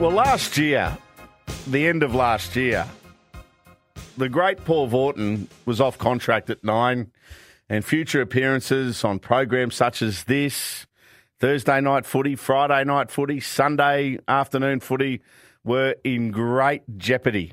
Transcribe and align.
Well, 0.00 0.12
last 0.12 0.56
year, 0.56 0.96
the 1.66 1.86
end 1.86 2.02
of 2.02 2.14
last 2.14 2.56
year, 2.56 2.86
the 4.16 4.30
great 4.30 4.64
Paul 4.64 4.88
Vautin 4.88 5.46
was 5.66 5.78
off 5.78 5.98
contract 5.98 6.48
at 6.48 6.64
nine, 6.64 7.12
and 7.68 7.84
future 7.84 8.22
appearances 8.22 9.04
on 9.04 9.18
programs 9.18 9.74
such 9.74 10.00
as 10.00 10.24
this, 10.24 10.86
Thursday 11.38 11.82
night 11.82 12.06
footy, 12.06 12.34
Friday 12.34 12.82
night 12.84 13.10
footy, 13.10 13.40
Sunday 13.40 14.18
afternoon 14.26 14.80
footy, 14.80 15.20
were 15.64 15.94
in 16.02 16.30
great 16.30 16.80
jeopardy. 16.96 17.52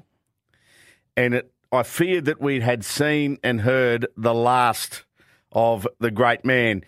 And 1.18 1.34
it, 1.34 1.52
I 1.73 1.84
feared 1.84 2.23
that 2.25 2.39
we 2.39 2.61
had 2.61 2.86
seen 2.86 3.39
and 3.43 3.59
heard 3.59 4.07
the 4.16 4.34
last 4.34 5.04
of 5.52 5.86
the 6.00 6.11
great 6.11 6.45
man. 6.45 6.86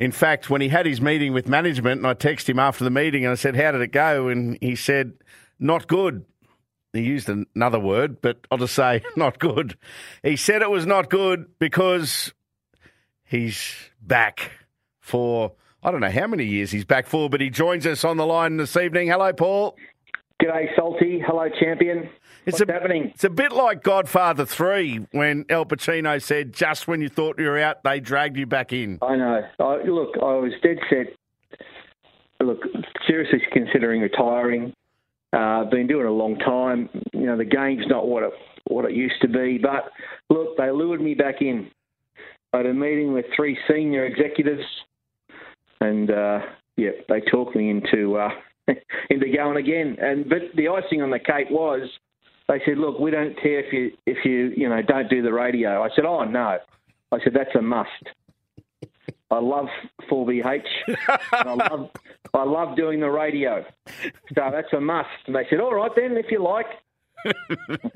In 0.00 0.12
fact, 0.12 0.48
when 0.48 0.60
he 0.60 0.68
had 0.68 0.86
his 0.86 1.00
meeting 1.00 1.32
with 1.32 1.48
management, 1.48 1.98
and 1.98 2.06
I 2.06 2.14
texted 2.14 2.50
him 2.50 2.58
after 2.58 2.84
the 2.84 2.90
meeting 2.90 3.24
and 3.24 3.32
I 3.32 3.34
said, 3.34 3.56
How 3.56 3.72
did 3.72 3.80
it 3.80 3.92
go? 3.92 4.28
And 4.28 4.56
he 4.60 4.76
said, 4.76 5.14
Not 5.58 5.88
good. 5.88 6.24
He 6.92 7.00
used 7.02 7.28
another 7.28 7.80
word, 7.80 8.20
but 8.22 8.46
I'll 8.50 8.58
just 8.58 8.74
say, 8.74 9.02
Not 9.16 9.38
good. 9.38 9.76
He 10.22 10.36
said 10.36 10.62
it 10.62 10.70
was 10.70 10.86
not 10.86 11.10
good 11.10 11.46
because 11.58 12.32
he's 13.24 13.90
back 14.00 14.52
for, 15.00 15.52
I 15.82 15.90
don't 15.90 16.00
know 16.00 16.10
how 16.10 16.28
many 16.28 16.44
years 16.44 16.70
he's 16.70 16.84
back 16.84 17.06
for, 17.06 17.28
but 17.28 17.40
he 17.40 17.50
joins 17.50 17.84
us 17.86 18.04
on 18.04 18.16
the 18.16 18.26
line 18.26 18.56
this 18.56 18.76
evening. 18.76 19.08
Hello, 19.08 19.32
Paul. 19.32 19.76
G'day, 20.40 20.68
Salty. 20.76 21.20
Hello, 21.26 21.48
champion. 21.60 22.08
It's 22.48 22.60
What's 22.60 22.70
a, 22.70 22.72
happening? 22.72 23.10
It's 23.12 23.24
a 23.24 23.30
bit 23.30 23.52
like 23.52 23.82
Godfather 23.82 24.46
3 24.46 25.08
when 25.12 25.44
Al 25.50 25.66
Pacino 25.66 26.20
said, 26.20 26.54
just 26.54 26.88
when 26.88 27.02
you 27.02 27.10
thought 27.10 27.38
you 27.38 27.44
were 27.44 27.58
out, 27.58 27.82
they 27.84 28.00
dragged 28.00 28.38
you 28.38 28.46
back 28.46 28.72
in. 28.72 28.98
I 29.02 29.16
know. 29.16 29.42
I, 29.60 29.82
look, 29.84 30.14
I 30.14 30.32
was 30.32 30.52
dead 30.62 30.78
set. 30.88 31.08
Look, 32.40 32.60
seriously 33.06 33.40
considering 33.52 34.00
retiring. 34.00 34.72
Uh, 35.30 35.64
been 35.64 35.86
doing 35.88 36.06
it 36.06 36.08
a 36.08 36.10
long 36.10 36.38
time. 36.38 36.88
You 37.12 37.26
know, 37.26 37.36
the 37.36 37.44
game's 37.44 37.86
not 37.86 38.08
what 38.08 38.22
it 38.22 38.30
what 38.68 38.86
it 38.86 38.92
used 38.92 39.20
to 39.20 39.28
be. 39.28 39.58
But 39.58 39.90
look, 40.30 40.56
they 40.56 40.70
lured 40.70 41.02
me 41.02 41.12
back 41.12 41.42
in. 41.42 41.70
I 42.54 42.58
had 42.58 42.66
a 42.66 42.72
meeting 42.72 43.12
with 43.12 43.26
three 43.36 43.58
senior 43.70 44.06
executives, 44.06 44.64
and 45.82 46.10
uh, 46.10 46.38
yeah, 46.78 46.92
they 47.10 47.20
talked 47.20 47.54
me 47.54 47.68
into 47.68 48.16
uh, 48.16 48.30
into 49.10 49.26
going 49.36 49.58
again. 49.58 49.98
And 50.00 50.26
but 50.26 50.56
the 50.56 50.68
icing 50.68 51.02
on 51.02 51.10
the 51.10 51.18
cake 51.18 51.50
was 51.50 51.90
they 52.48 52.60
said, 52.64 52.78
"Look, 52.78 52.98
we 52.98 53.10
don't 53.10 53.40
care 53.40 53.60
if 53.60 53.72
you 53.72 53.92
if 54.06 54.24
you 54.24 54.52
you 54.56 54.68
know 54.68 54.82
don't 54.82 55.08
do 55.08 55.22
the 55.22 55.32
radio." 55.32 55.82
I 55.82 55.88
said, 55.94 56.04
"Oh 56.04 56.24
no," 56.24 56.58
I 57.12 57.18
said, 57.22 57.34
"That's 57.34 57.54
a 57.54 57.62
must." 57.62 57.90
I 59.30 59.40
love 59.40 59.66
4BH. 60.10 60.62
I 61.32 61.52
love 61.70 61.90
I 62.32 62.44
love 62.44 62.76
doing 62.76 63.00
the 63.00 63.10
radio, 63.10 63.64
so 64.02 64.50
that's 64.50 64.72
a 64.72 64.80
must. 64.80 65.08
And 65.26 65.36
they 65.36 65.46
said, 65.50 65.60
"All 65.60 65.74
right 65.74 65.90
then, 65.94 66.16
if 66.16 66.30
you 66.30 66.42
like." 66.42 66.66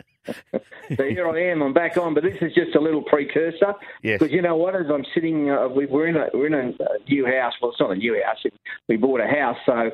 so 0.97 1.05
here 1.05 1.29
I 1.29 1.51
am. 1.51 1.63
I'm 1.63 1.73
back 1.73 1.97
on, 1.97 2.15
but 2.15 2.23
this 2.23 2.37
is 2.41 2.53
just 2.55 2.75
a 2.75 2.81
little 2.81 3.03
precursor. 3.03 3.75
Yes. 4.03 4.19
Because 4.19 4.33
you 4.33 4.43
know 4.43 4.57
what? 4.57 4.77
As 4.77 4.87
I'm 4.93 5.05
sitting, 5.15 5.51
uh, 5.51 5.69
we, 5.69 5.87
we're 5.87 6.09
in 6.09 6.17
a 6.17 6.27
we're 6.35 6.47
in 6.47 6.55
a 6.55 6.73
new 7.09 7.25
house. 7.27 7.55
Well, 7.61 7.71
it's 7.71 7.81
not 7.81 7.93
a 7.93 7.97
new 7.97 8.21
house. 8.25 8.39
We 8.89 8.97
bought 8.97 9.21
a 9.21 9.27
house, 9.27 9.57
so 9.65 9.91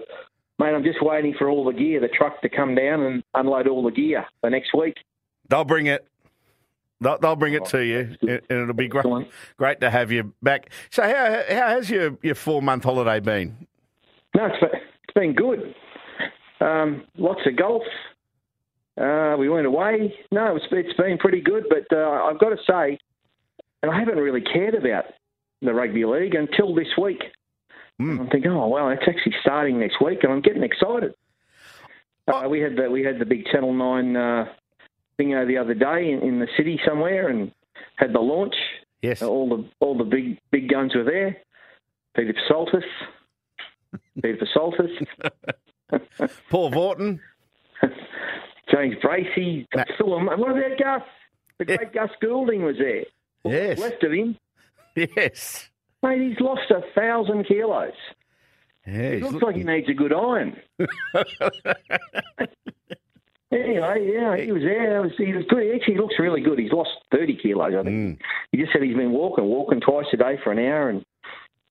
mate, 0.58 0.74
I'm 0.74 0.84
just 0.84 1.02
waiting 1.02 1.34
for 1.38 1.48
all 1.48 1.64
the 1.64 1.72
gear, 1.72 2.00
the 2.00 2.08
truck 2.08 2.40
to 2.42 2.48
come 2.48 2.74
down 2.74 3.02
and 3.02 3.22
unload 3.34 3.68
all 3.68 3.82
the 3.82 3.90
gear 3.90 4.26
for 4.40 4.50
next 4.50 4.74
week. 4.74 4.96
They'll 5.48 5.64
bring 5.64 5.86
it. 5.86 6.06
They'll, 7.00 7.18
they'll 7.18 7.36
bring 7.36 7.54
it 7.54 7.64
to 7.66 7.84
you, 7.84 8.16
and 8.22 8.42
it'll 8.50 8.74
be 8.74 8.88
great, 8.88 9.06
great 9.56 9.80
to 9.82 9.90
have 9.90 10.10
you 10.10 10.34
back. 10.42 10.70
So, 10.90 11.04
how, 11.04 11.42
how 11.48 11.68
has 11.68 11.88
your, 11.88 12.18
your 12.22 12.34
four 12.34 12.60
month 12.60 12.84
holiday 12.84 13.20
been? 13.20 13.68
No, 14.34 14.46
it's 14.46 14.60
been, 14.60 14.80
it's 15.04 15.14
been 15.14 15.34
good. 15.34 15.74
Um, 16.60 17.04
lots 17.16 17.40
of 17.46 17.56
golf. 17.56 17.84
Uh, 19.00 19.36
we 19.38 19.48
went 19.48 19.66
away. 19.66 20.12
No, 20.32 20.56
it's, 20.56 20.64
it's 20.72 20.96
been 20.98 21.18
pretty 21.18 21.40
good, 21.40 21.66
but 21.68 21.96
uh, 21.96 22.24
I've 22.24 22.40
got 22.40 22.48
to 22.48 22.58
say, 22.68 22.98
and 23.82 23.92
I 23.92 23.98
haven't 23.98 24.18
really 24.18 24.40
cared 24.40 24.74
about 24.74 25.04
the 25.62 25.72
rugby 25.72 26.04
league 26.04 26.34
until 26.34 26.74
this 26.74 26.88
week. 27.00 27.22
Mm. 28.00 28.20
I'm 28.20 28.28
thinking, 28.28 28.50
oh 28.52 28.68
well, 28.68 28.88
it's 28.90 29.02
actually 29.08 29.34
starting 29.40 29.80
next 29.80 30.00
week, 30.04 30.20
and 30.22 30.32
I'm 30.32 30.40
getting 30.40 30.62
excited. 30.62 31.14
Uh, 32.26 32.48
we 32.48 32.60
had 32.60 32.76
the 32.76 32.90
we 32.90 33.02
had 33.02 33.18
the 33.18 33.24
big 33.24 33.44
Channel 33.46 33.72
Nine 33.74 34.16
uh, 34.16 34.44
bingo 35.16 35.46
the 35.46 35.56
other 35.58 35.74
day 35.74 36.10
in, 36.12 36.20
in 36.22 36.38
the 36.38 36.46
city 36.56 36.78
somewhere, 36.86 37.28
and 37.28 37.50
had 37.96 38.12
the 38.12 38.20
launch. 38.20 38.54
Yes. 39.02 39.22
All 39.22 39.48
the 39.48 39.68
all 39.80 39.96
the 39.96 40.04
big 40.04 40.38
big 40.50 40.68
guns 40.68 40.94
were 40.94 41.04
there. 41.04 41.38
Peter 42.16 42.34
Psaltis, 42.50 42.84
Peter 44.22 44.46
Psaltis, 44.56 44.90
Paul 46.50 46.70
Vautin. 46.70 47.18
James 48.72 48.96
Bracey, 49.02 49.66
Ma- 49.74 49.84
Phil. 49.96 50.08
What 50.24 50.34
about 50.50 50.78
Gus? 50.78 51.02
The 51.58 51.64
great 51.64 51.92
Gus 51.92 52.10
Goulding 52.20 52.62
was 52.62 52.76
there. 52.78 53.04
Yes. 53.44 53.78
left 53.78 54.02
of 54.04 54.12
him, 54.12 54.36
Yes. 54.94 55.70
Mate, 56.02 56.20
he's 56.28 56.40
lost 56.40 56.70
a 56.70 56.82
thousand 56.94 57.44
kilos. 57.44 57.92
Yeah, 58.86 59.12
he's 59.14 59.22
looks 59.22 59.34
look- 59.34 59.42
like 59.42 59.56
he 59.56 59.64
needs 59.64 59.88
a 59.88 59.94
good 59.94 60.12
iron. 60.12 60.56
anyway, 63.52 64.10
yeah, 64.12 64.36
he 64.36 64.52
was 64.52 64.62
there. 64.62 65.02
Was, 65.02 65.12
he 65.16 65.32
was 65.32 65.44
good. 65.48 65.62
He 65.64 65.72
actually 65.72 65.96
looks 65.98 66.14
really 66.18 66.40
good. 66.40 66.58
He's 66.58 66.72
lost 66.72 66.90
30 67.12 67.36
kilos, 67.42 67.72
I 67.78 67.82
think. 67.82 68.18
Mm. 68.18 68.18
He 68.52 68.58
just 68.58 68.72
said 68.72 68.82
he's 68.82 68.96
been 68.96 69.12
walking, 69.12 69.44
walking 69.44 69.80
twice 69.80 70.06
a 70.12 70.16
day 70.16 70.38
for 70.42 70.52
an 70.52 70.58
hour 70.58 70.88
and 70.90 71.04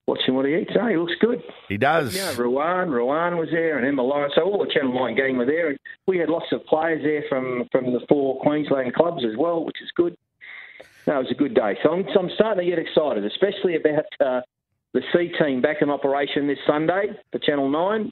watching 0.08 0.36
what 0.36 0.46
he 0.46 0.56
eats. 0.56 0.72
Oh, 0.80 0.88
he 0.88 0.98
looks 0.98 1.14
good. 1.20 1.42
he 1.70 1.78
does. 1.78 2.16
Yeah, 2.16 2.34
Rowan, 2.38 2.92
Rowan 2.92 3.38
was 3.38 3.50
there, 3.52 3.78
and 3.78 3.86
Emma 3.86 4.02
Lawrence. 4.04 4.34
So 4.36 4.44
all 4.44 4.64
the 4.64 4.72
Channel 4.72 4.94
Nine 4.94 5.16
gang 5.16 5.38
were 5.38 5.46
there, 5.46 5.70
and 5.70 5.80
we 6.08 6.18
had 6.18 6.30
lots 6.30 6.48
of 6.52 6.66
players 6.66 7.02
there 7.04 7.24
from 7.30 7.68
from 7.72 7.94
the 7.94 8.00
four 8.08 8.40
Queensland 8.42 8.94
clubs 8.94 9.24
as 9.26 9.36
well, 9.38 9.66
which 9.66 9.82
is 9.82 9.90
good. 9.96 10.16
No, 11.08 11.16
it 11.16 11.24
was 11.24 11.32
a 11.32 11.36
good 11.36 11.56
day. 11.56 11.78
So 11.84 11.92
I'm, 11.92 12.04
so 12.14 12.20
I'm 12.20 12.30
starting 12.36 12.66
to 12.66 12.70
get 12.70 12.80
excited, 12.80 13.26
especially 13.26 13.78
about 13.78 14.06
uh, 14.20 14.42
the 14.94 15.02
C 15.14 15.32
team 15.40 15.62
back 15.62 15.78
in 15.82 15.90
operation 15.90 16.48
this 16.48 16.58
Sunday 16.68 17.08
for 17.32 17.40
Channel 17.40 17.70
Nine 17.70 18.12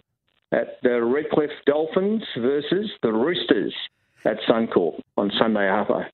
at 0.54 0.82
the 0.82 1.04
Redcliffe 1.04 1.50
Dolphins 1.66 2.24
versus 2.38 2.90
the 3.04 3.12
Roosters 3.12 3.74
at 4.24 4.38
Suncorp 4.50 5.02
on 5.18 5.30
Sunday 5.38 5.68
Arvo. 5.68 6.06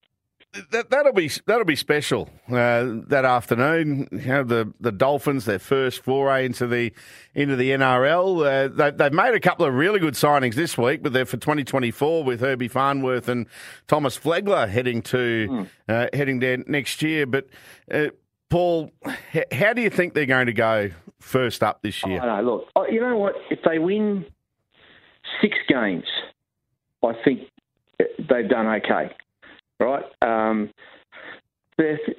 That, 0.72 0.90
that'll 0.90 1.14
be 1.14 1.30
that'll 1.46 1.64
be 1.64 1.78
special 1.78 2.28
uh, 2.50 2.86
that 3.08 3.24
afternoon. 3.24 4.10
You 4.12 4.18
know, 4.26 4.44
the 4.44 4.74
the 4.82 4.92
Dolphins 4.92 5.46
their 5.46 5.60
first 5.60 6.04
foray 6.04 6.46
into 6.46 6.68
the 6.68 6.92
into 7.34 7.56
the 7.56 7.70
NRL. 7.72 8.46
Uh, 8.46 8.68
they, 8.68 8.92
they've 8.92 9.14
made 9.14 9.34
a 9.34 9.40
couple 9.40 9.66
of 9.66 9.74
really 9.74 10.00
good 10.02 10.16
signings 10.16 10.56
this 10.56 10.78
week, 10.78 11.04
but 11.04 11.14
they're 11.14 11.26
for 11.26 11.38
2024 11.38 12.26
with 12.26 12.42
Herbie 12.42 12.68
Farnworth 12.68 13.30
and 13.30 13.46
Thomas 13.88 14.18
Flegler 14.20 14.68
heading 14.68 15.02
to 15.04 15.68
uh, 15.88 16.08
heading 16.12 16.40
there 16.40 16.58
next 16.68 17.02
year. 17.02 17.26
But 17.26 17.48
uh, 17.90 18.08
Paul, 18.50 18.92
h- 19.34 19.46
how 19.54 19.72
do 19.72 19.82
you 19.82 19.90
think 19.90 20.14
they're 20.16 20.26
going 20.26 20.48
to 20.48 20.54
go 20.54 20.90
first 21.22 21.64
up 21.64 21.82
this 21.82 22.06
year? 22.06 22.20
I 22.20 22.42
know. 22.42 22.52
Look, 22.56 22.68
oh, 22.76 22.86
you 22.88 23.00
know 23.00 23.18
what? 23.18 23.36
If 23.50 23.60
they 23.64 23.80
win 23.80 24.26
six 25.42 25.56
games, 25.70 26.04
I 27.02 27.14
think 27.24 27.48
they've 27.98 28.50
done 28.50 28.68
okay. 28.68 29.16
Right? 29.81 30.03
Um, 30.22 30.69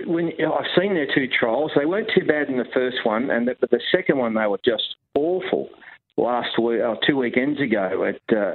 when 0.07 0.33
know, 0.39 0.55
I've 0.55 0.67
seen 0.77 0.95
their 0.95 1.07
two 1.07 1.29
trials, 1.29 1.71
they 1.77 1.87
weren't 1.87 2.11
too 2.15 2.27
bad 2.27 2.49
in 2.49 2.59
the 2.59 2.67
first 2.75 2.99
one, 3.05 3.31
and 3.31 3.47
the, 3.47 3.55
but 3.61 3.71
the 3.71 3.81
second 3.95 4.19
one 4.19 4.35
they 4.35 4.47
were 4.47 4.61
just 4.65 4.97
awful. 5.15 5.69
Last 6.17 6.59
week, 6.61 6.81
uh, 6.83 6.97
two 7.07 7.17
weekends 7.17 7.61
ago 7.61 8.05
at. 8.05 8.37
Uh, 8.37 8.55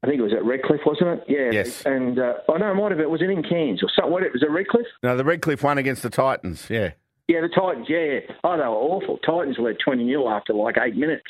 I 0.00 0.06
think 0.06 0.20
it 0.20 0.22
was 0.22 0.32
at 0.32 0.44
Redcliffe, 0.44 0.82
wasn't 0.86 1.08
it? 1.08 1.24
Yeah. 1.26 1.50
Yes. 1.52 1.82
And 1.84 2.20
uh, 2.20 2.34
oh 2.46 2.56
no, 2.56 2.70
it 2.70 2.74
might 2.74 2.92
have 2.92 2.98
been. 2.98 3.10
Was 3.10 3.22
it 3.22 3.30
in 3.30 3.42
Cairns 3.42 3.82
or 3.82 3.88
something? 3.96 4.12
What, 4.12 4.22
was 4.32 4.42
it 4.42 4.50
Redcliffe? 4.50 4.86
No, 5.02 5.16
the 5.16 5.24
Redcliffe 5.24 5.64
won 5.64 5.78
against 5.78 6.04
the 6.04 6.10
Titans. 6.10 6.70
Yeah. 6.70 6.92
Yeah, 7.26 7.40
the 7.40 7.48
Titans. 7.48 7.86
Yeah, 7.88 8.04
yeah. 8.04 8.20
Oh, 8.44 8.52
they 8.56 8.62
were 8.62 8.68
awful. 8.68 9.18
Titans 9.18 9.56
led 9.58 9.76
twenty 9.84 10.06
0 10.06 10.28
after 10.28 10.52
like 10.52 10.76
eight 10.80 10.96
minutes. 10.96 11.26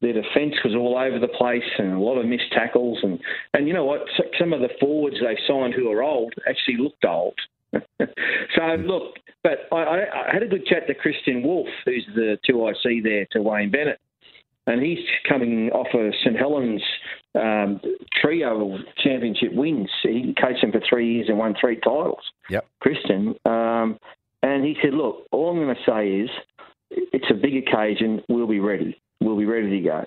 Their 0.00 0.12
defence 0.12 0.54
was 0.64 0.74
all 0.74 0.98
over 0.98 1.18
the 1.18 1.28
place 1.28 1.62
and 1.78 1.92
a 1.92 1.98
lot 1.98 2.18
of 2.18 2.26
missed 2.26 2.52
tackles. 2.52 2.98
And 3.02 3.18
and 3.52 3.66
you 3.66 3.74
know 3.74 3.84
what? 3.84 4.02
Some 4.38 4.52
of 4.52 4.60
the 4.60 4.70
forwards 4.80 5.16
they 5.20 5.38
signed 5.46 5.74
who 5.74 5.90
are 5.90 6.02
old 6.02 6.34
actually 6.48 6.76
looked 6.78 7.04
old. 7.04 7.38
so 7.98 8.76
look, 8.78 9.16
but 9.42 9.68
I, 9.72 10.04
I, 10.04 10.32
had 10.32 10.42
a 10.42 10.46
good 10.46 10.66
chat 10.66 10.86
to 10.86 10.94
Kristian 10.94 11.42
Woolf, 11.42 11.68
who's 11.84 12.06
the 12.14 12.38
two 12.46 12.68
IC 12.68 13.02
there 13.02 13.26
to 13.32 13.42
Wayne 13.42 13.70
Bennett, 13.70 13.98
and 14.66 14.80
he's 14.80 15.04
coming 15.28 15.70
off 15.70 15.88
of 15.92 16.14
St 16.22 16.36
Helens 16.36 16.82
um, 17.34 17.80
trio 18.20 18.74
of 18.74 18.80
championship 19.02 19.52
wins. 19.52 19.90
He 20.02 20.34
coached 20.40 20.60
them 20.62 20.72
for 20.72 20.80
three 20.88 21.14
years 21.14 21.26
and 21.28 21.38
won 21.38 21.54
three 21.60 21.76
titles. 21.76 22.22
Yep. 22.48 22.66
Christian. 22.80 23.34
Um, 23.44 23.98
and 24.42 24.64
he 24.64 24.76
said, 24.82 24.94
look, 24.94 25.26
all 25.32 25.50
I'm 25.50 25.56
going 25.56 25.74
to 25.74 25.90
say 25.90 26.08
is 26.08 26.30
it's 26.90 27.30
a 27.30 27.34
big 27.34 27.56
occasion. 27.56 28.22
We'll 28.28 28.46
be 28.46 28.60
ready. 28.60 29.00
We'll 29.20 29.38
be 29.38 29.46
ready 29.46 29.70
to 29.70 29.80
go. 29.80 30.04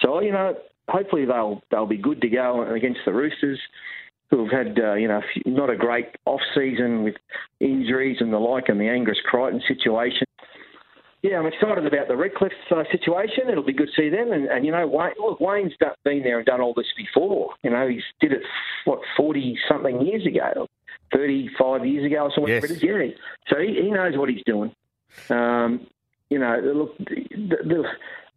So, 0.00 0.20
you 0.20 0.32
know, 0.32 0.54
hopefully 0.88 1.24
they'll 1.24 1.62
they'll 1.70 1.86
be 1.86 1.96
good 1.96 2.20
to 2.20 2.28
go 2.28 2.70
against 2.72 3.00
the 3.04 3.12
Roosters, 3.12 3.60
who 4.30 4.44
have 4.44 4.66
had, 4.66 4.78
uh, 4.78 4.94
you 4.94 5.08
know, 5.08 5.22
not 5.46 5.70
a 5.70 5.76
great 5.76 6.08
off 6.26 6.40
season 6.54 7.02
with 7.02 7.14
injuries 7.60 8.18
and 8.20 8.32
the 8.32 8.38
like, 8.38 8.68
and 8.68 8.80
the 8.80 8.88
Angus 8.88 9.18
Crichton 9.24 9.62
situation. 9.66 10.26
yeah, 11.22 11.38
I'm 11.38 11.46
excited 11.46 11.84
about 11.84 12.06
the 12.06 12.16
Redcliffe 12.16 12.52
uh, 12.70 12.84
situation. 12.92 13.50
It'll 13.50 13.64
be 13.64 13.72
good 13.72 13.88
to 13.94 14.02
see 14.02 14.08
them. 14.08 14.32
And, 14.32 14.46
and 14.46 14.64
you 14.64 14.70
know, 14.70 14.86
Wayne, 14.86 15.14
look, 15.18 15.40
Wayne's 15.40 15.72
done, 15.80 15.94
been 16.04 16.22
there 16.22 16.38
and 16.38 16.46
done 16.46 16.60
all 16.60 16.74
this 16.74 16.86
before. 16.96 17.50
You 17.62 17.70
know, 17.70 17.88
he's 17.88 18.02
did 18.20 18.32
it 18.32 18.42
what 18.84 19.00
forty 19.16 19.58
something 19.68 20.00
years 20.06 20.24
ago, 20.26 20.68
thirty 21.12 21.50
five 21.58 21.84
years 21.84 22.06
ago 22.06 22.24
or 22.24 22.32
something. 22.34 22.52
Yes. 22.52 22.82
Yeah. 22.82 23.08
So 23.48 23.58
he, 23.58 23.82
he 23.82 23.90
knows 23.90 24.16
what 24.16 24.28
he's 24.28 24.44
doing. 24.46 24.72
Um, 25.28 25.86
you 26.30 26.38
know, 26.38 26.60
look, 26.62 27.86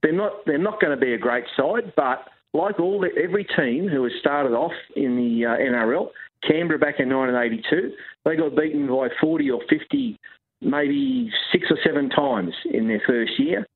they're 0.02 0.12
not 0.12 0.46
they're 0.46 0.58
not 0.58 0.80
going 0.82 0.98
to 0.98 1.04
be 1.04 1.14
a 1.14 1.18
great 1.18 1.46
side, 1.56 1.94
but 1.96 2.28
like 2.54 2.80
all 2.80 3.00
the, 3.00 3.10
every 3.22 3.46
team 3.46 3.88
who 3.88 4.04
has 4.04 4.14
started 4.20 4.54
off 4.54 4.74
in 4.96 5.16
the 5.16 5.46
uh, 5.46 5.58
NRL, 5.58 6.10
Canberra 6.46 6.80
back 6.80 7.00
in 7.00 7.10
1982, 7.10 7.92
they 8.26 8.36
got 8.36 8.56
beaten 8.56 8.88
by 8.88 9.08
40 9.22 9.52
or 9.52 9.62
50 9.70 10.20
maybe 10.62 11.32
six 11.52 11.68
or 11.70 11.78
seven 11.84 12.10
times 12.10 12.54
in 12.72 12.88
their 12.88 13.02
first 13.08 13.32
year. 13.40 13.68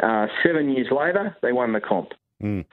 Uh, 0.00 0.26
seven 0.44 0.70
years 0.70 0.88
later, 0.92 1.36
they 1.42 1.52
won 1.52 1.72
the 1.72 1.80
comp. 1.80 2.10
Mm. 2.42 2.64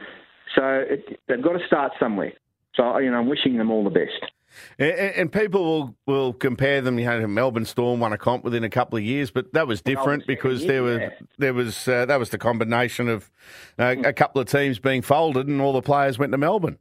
So 0.56 0.61
it, 0.63 1.19
they've 1.27 1.41
got 1.41 1.53
to 1.53 1.65
start 1.65 1.94
somewhere. 2.00 2.33
So 2.75 2.97
you 3.00 3.09
know, 3.09 3.18
I'm 3.18 3.29
wishing 3.29 3.57
them 3.57 3.71
all 3.71 3.83
the 3.83 3.89
best. 3.89 4.31
And, 4.80 4.92
and 4.92 5.31
people 5.31 5.63
will, 5.63 5.96
will 6.06 6.34
compare 6.34 6.81
them. 6.81 7.00
You 7.00 7.06
know, 7.06 7.28
Melbourne 7.28 7.66
Storm 7.66 8.00
won 8.00 8.13
a 8.13 8.18
comp 8.18 8.44
within 8.44 8.63
a 8.63 8.69
couple 8.69 8.98
of 8.98 9.04
years, 9.04 9.31
but 9.31 9.54
that 9.54 9.68
was 9.68 9.81
different 9.81 10.28
because 10.28 10.66
there 10.66 10.84
was 10.84 11.00
yeah. 11.00 11.10
there 11.38 11.54
was 11.54 11.88
uh, 11.88 12.06
that 12.06 12.19
was 12.19 12.30
the 12.30 12.38
combination 12.38 13.10
of 13.10 13.31
uh, 13.80 13.96
a 14.04 14.13
couple 14.13 14.42
of 14.42 14.48
teams 14.48 14.80
being 14.80 15.02
folded 15.02 15.48
and 15.48 15.62
all 15.62 15.74
the 15.74 15.81
players 15.81 16.18
went 16.18 16.31
to 16.31 16.38
Melbourne. 16.38 16.78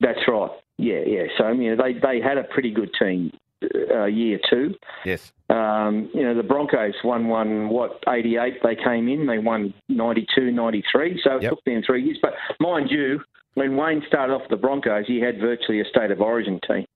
That's 0.00 0.20
right. 0.26 0.50
Yeah, 0.78 1.00
yeah. 1.06 1.24
So 1.36 1.44
I 1.44 1.52
mean, 1.52 1.76
they 1.76 1.94
they 1.94 2.20
had 2.20 2.38
a 2.38 2.44
pretty 2.44 2.70
good 2.70 2.90
team 2.98 3.32
uh, 3.90 4.04
year 4.04 4.38
two. 4.48 4.74
Yes. 5.04 5.32
Um, 5.48 6.10
you 6.14 6.22
know, 6.22 6.34
the 6.34 6.42
Broncos 6.42 6.94
won 7.04 7.28
one, 7.28 7.68
what, 7.68 8.02
88 8.08 8.62
they 8.62 8.76
came 8.76 9.08
in. 9.08 9.26
They 9.26 9.38
won 9.38 9.74
92, 9.88 10.50
93. 10.52 11.20
So 11.22 11.36
it 11.36 11.42
Yep. 11.42 11.50
took 11.50 11.64
them 11.64 11.82
three 11.84 12.04
years. 12.04 12.18
But 12.22 12.34
mind 12.60 12.90
you, 12.90 13.20
when 13.54 13.76
Wayne 13.76 14.02
started 14.06 14.32
off 14.32 14.42
the 14.48 14.56
Broncos, 14.56 15.06
he 15.06 15.20
had 15.20 15.40
virtually 15.40 15.80
a 15.80 15.84
state 15.84 16.10
of 16.10 16.20
origin 16.20 16.60
team. 16.66 16.86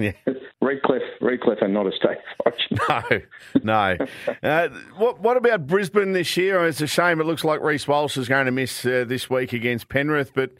Yeah. 0.00 0.12
Redcliffe, 0.62 1.02
Redcliffe 1.20 1.62
are 1.62 1.68
not 1.68 1.86
a 1.86 1.92
state 1.92 2.18
origin. 2.44 3.26
No, 3.64 3.96
no. 3.96 4.06
Uh, 4.42 4.68
what 4.96 5.20
what 5.20 5.36
about 5.36 5.66
Brisbane 5.66 6.12
this 6.12 6.36
year? 6.36 6.66
It's 6.66 6.80
a 6.80 6.86
shame. 6.86 7.20
It 7.20 7.24
looks 7.24 7.44
like 7.44 7.60
Reece 7.60 7.88
Walsh 7.88 8.16
is 8.16 8.28
going 8.28 8.46
to 8.46 8.52
miss 8.52 8.84
uh, 8.84 9.04
this 9.06 9.28
week 9.28 9.52
against 9.52 9.88
Penrith, 9.88 10.32
but 10.34 10.52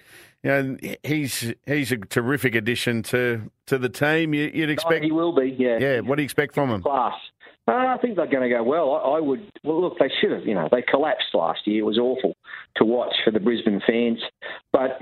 you 0.43 0.51
know 0.51 0.77
he's 1.05 1.53
he's 1.67 1.93
a 1.93 1.99
terrific 1.99 2.55
addition 2.55 3.03
to 3.05 3.51
to 3.67 3.79
the 3.79 3.89
team. 3.89 4.35
You, 4.35 4.51
you'd 4.53 4.71
expect, 4.71 5.05
he 5.05 5.13
will 5.13 5.35
be, 5.35 5.55
yeah. 5.59 5.79
yeah. 5.79 6.01
What 6.01 6.17
do 6.17 6.23
you 6.23 6.25
expect 6.25 6.55
from 6.55 6.71
him? 6.71 6.83
class. 6.83 7.15
Uh, 7.69 7.73
I 7.73 7.99
think 8.03 8.17
they're 8.17 8.27
going 8.27 8.49
to 8.49 8.55
go 8.55 8.63
well. 8.65 8.95
I, 8.95 9.19
I 9.19 9.21
would. 9.21 9.49
Well, 9.63 9.81
look, 9.81 9.99
they 9.99 10.11
should 10.21 10.33
have. 10.33 10.45
You 10.45 10.55
know, 10.55 10.69
they 10.73 10.83
collapsed 10.83 11.35
last 11.35 11.61
year. 11.67 11.83
It 11.83 11.87
was 11.87 11.99
awful 11.99 12.35
to 12.77 12.85
watch 12.85 13.15
for 13.25 13.31
the 13.31 13.39
Brisbane 13.39 13.81
fans. 13.87 14.19
But 14.73 14.99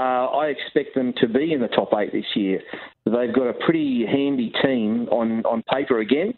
uh, 0.00 0.26
I 0.28 0.46
expect 0.46 0.94
them 0.94 1.12
to 1.18 1.28
be 1.28 1.52
in 1.52 1.60
the 1.60 1.68
top 1.68 1.90
eight 1.94 2.10
this 2.10 2.24
year. 2.34 2.60
They've 3.04 3.34
got 3.34 3.48
a 3.48 3.52
pretty 3.52 4.06
handy 4.06 4.50
team 4.62 5.08
on 5.10 5.44
on 5.44 5.62
paper 5.70 5.98
again. 5.98 6.32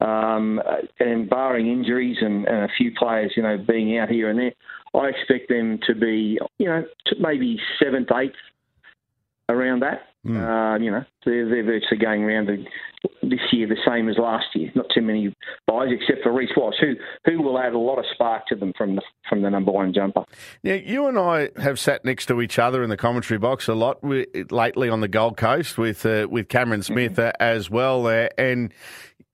Um, 0.00 0.60
and 1.00 1.30
barring 1.30 1.68
injuries 1.68 2.18
and, 2.20 2.46
and 2.46 2.64
a 2.64 2.68
few 2.76 2.92
players, 2.98 3.32
you 3.36 3.42
know, 3.42 3.56
being 3.56 3.96
out 3.96 4.10
here 4.10 4.28
and 4.28 4.38
there, 4.38 4.52
I 4.92 5.08
expect 5.08 5.48
them 5.48 5.78
to 5.86 5.94
be, 5.94 6.38
you 6.58 6.66
know, 6.66 6.84
maybe 7.18 7.58
seventh, 7.82 8.08
eighth, 8.12 8.34
around 9.48 9.80
that. 9.80 10.02
Uh, 10.26 10.78
you 10.80 10.90
know, 10.90 11.04
they're, 11.24 11.48
they're 11.48 11.64
virtually 11.64 11.98
going 12.00 12.24
around 12.24 12.46
the, 12.48 12.64
this 13.22 13.40
year 13.52 13.66
the 13.68 13.76
same 13.86 14.08
as 14.08 14.16
last 14.16 14.46
year. 14.54 14.70
Not 14.74 14.86
too 14.94 15.02
many 15.02 15.34
buys 15.66 15.88
except 15.90 16.22
for 16.22 16.32
Reece 16.32 16.50
Walsh, 16.56 16.76
who 16.80 16.94
who 17.26 17.42
will 17.42 17.58
add 17.58 17.74
a 17.74 17.78
lot 17.78 17.98
of 17.98 18.06
spark 18.14 18.46
to 18.46 18.54
them 18.56 18.72
from 18.76 18.96
the 18.96 19.02
from 19.28 19.42
the 19.42 19.50
number 19.50 19.70
one 19.70 19.92
jumper. 19.92 20.24
Now, 20.62 20.74
you 20.74 21.06
and 21.06 21.18
I 21.18 21.50
have 21.60 21.78
sat 21.78 22.04
next 22.04 22.26
to 22.26 22.40
each 22.40 22.58
other 22.58 22.82
in 22.82 22.88
the 22.90 22.96
commentary 22.96 23.38
box 23.38 23.68
a 23.68 23.74
lot 23.74 23.98
lately 24.50 24.88
on 24.88 25.00
the 25.00 25.08
Gold 25.08 25.36
Coast 25.36 25.76
with 25.76 26.06
uh, 26.06 26.26
with 26.30 26.48
Cameron 26.48 26.82
Smith 26.82 27.18
uh, 27.18 27.32
as 27.40 27.68
well, 27.70 28.06
uh, 28.06 28.28
and. 28.38 28.72